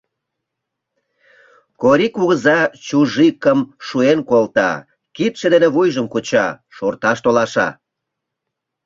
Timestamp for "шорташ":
6.75-7.17